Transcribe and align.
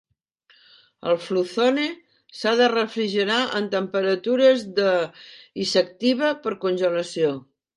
El 1.11 1.17
Fluzone 1.25 1.83
s'ha 2.39 2.53
de 2.61 2.69
refrigerar 2.73 3.37
en 3.61 3.69
temperatures 3.75 4.67
de 4.81 4.89
i 5.63 5.69
s'inactiva 5.75 6.33
per 6.47 6.57
congelació. 6.65 7.33